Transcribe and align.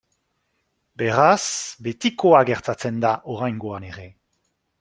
Beraz, 1.01 1.43
betikoa 1.89 2.41
gertatzen 2.51 3.01
da 3.07 3.15
oraingoan 3.37 3.91
ere. 3.93 4.09